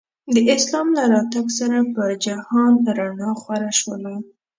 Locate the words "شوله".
3.79-4.13